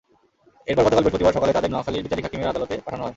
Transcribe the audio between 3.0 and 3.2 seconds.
হয়।